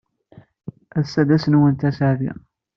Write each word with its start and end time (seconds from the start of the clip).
Ass-a 0.99 1.21
d 1.27 1.29
ass-nwent 1.35 1.81
aseɛdi. 1.89 2.31